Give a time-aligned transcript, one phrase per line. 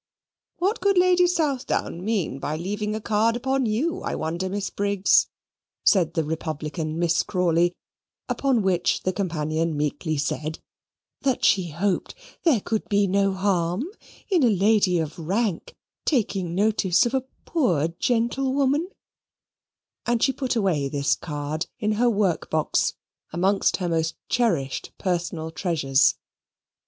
[0.57, 5.27] "What could Lady Southdown mean by leaving a card upon you, I wonder, Miss Briggs?"
[5.83, 7.75] said the republican Miss Crawley;
[8.27, 10.57] upon which the companion meekly said
[11.21, 13.83] "that she hoped there could be no harm
[14.27, 18.89] in a lady of rank taking notice of a poor gentlewoman,"
[20.07, 22.95] and she put away this card in her work box
[23.31, 26.15] amongst her most cherished personal treasures.